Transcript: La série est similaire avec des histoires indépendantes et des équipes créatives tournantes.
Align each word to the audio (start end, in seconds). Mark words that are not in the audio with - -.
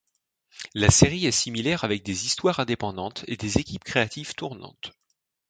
La 0.73 0.89
série 0.89 1.27
est 1.27 1.31
similaire 1.31 1.83
avec 1.83 2.01
des 2.03 2.25
histoires 2.25 2.59
indépendantes 2.59 3.23
et 3.27 3.37
des 3.37 3.59
équipes 3.59 3.83
créatives 3.83 4.33
tournantes. 4.33 4.93